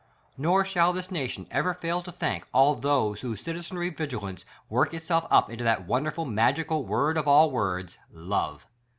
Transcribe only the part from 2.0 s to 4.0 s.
to thank all those whose citizenry